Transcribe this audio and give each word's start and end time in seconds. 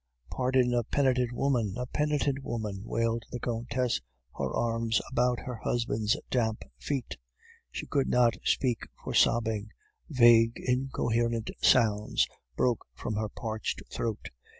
"'Pardon 0.31 0.73
a 0.73 0.83
penitent 0.83 1.31
woman, 1.31 1.75
a 1.77 1.85
penitent 1.85 2.39
woman!...' 2.41 2.81
wailed 2.83 3.23
the 3.29 3.39
Countess, 3.39 4.01
her 4.35 4.51
arms 4.51 4.99
about 5.11 5.41
her 5.41 5.57
husband's 5.57 6.17
damp 6.31 6.63
feet. 6.79 7.17
She 7.69 7.85
could 7.85 8.09
not 8.09 8.33
speak 8.43 8.79
for 9.03 9.13
sobbing; 9.13 9.69
vague, 10.09 10.53
incoherent 10.59 11.51
sounds 11.61 12.27
broke 12.57 12.83
from 12.95 13.13
her 13.13 13.29
parched 13.29 13.83
throat. 13.93 14.29